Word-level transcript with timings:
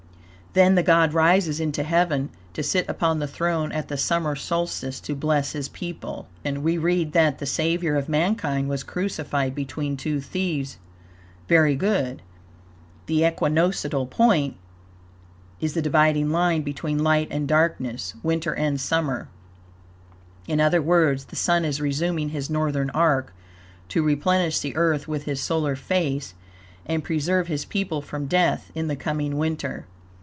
Then 0.53 0.75
the 0.75 0.83
God 0.83 1.13
rises 1.13 1.61
into 1.61 1.81
heaven, 1.81 2.29
to 2.51 2.61
sit 2.61 2.89
upon 2.89 3.19
the 3.19 3.25
throne 3.27 3.71
at 3.71 3.87
the 3.87 3.95
summer 3.95 4.35
solstice, 4.35 4.99
to 4.99 5.15
bless 5.15 5.53
his 5.53 5.69
people. 5.69 6.27
We 6.43 6.77
read, 6.77 7.13
that, 7.13 7.39
the 7.39 7.45
Savior 7.45 7.95
of 7.95 8.09
mankind 8.09 8.67
was 8.67 8.83
crucified 8.83 9.55
between 9.55 9.95
two 9.95 10.19
thieves. 10.19 10.77
Very 11.47 11.77
good. 11.77 12.21
The 13.05 13.23
equinoctial 13.23 14.05
point 14.07 14.57
is 15.61 15.73
the 15.73 15.81
dividing 15.81 16.31
line 16.31 16.63
between 16.63 17.01
light 17.01 17.29
and 17.31 17.47
darkness, 17.47 18.15
winter 18.21 18.53
and 18.53 18.77
summer. 18.77 19.29
In 20.49 20.59
other 20.59 20.81
words, 20.81 21.23
the 21.23 21.37
Sun 21.37 21.63
is 21.63 21.79
resuming 21.79 22.27
his 22.27 22.49
northern 22.49 22.89
arc, 22.89 23.33
to 23.87 24.03
replenish 24.03 24.59
the 24.59 24.75
Earth 24.75 25.07
with 25.07 25.23
his 25.23 25.39
solar 25.41 25.77
force 25.77 26.33
and 26.85 27.05
preserve 27.05 27.47
his 27.47 27.63
people 27.63 28.01
from 28.01 28.25
death 28.25 28.69
in 28.75 28.89
the 28.89 28.97
coming 28.97 29.37
winter. 29.37 29.85